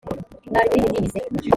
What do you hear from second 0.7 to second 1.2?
mu rihe dini se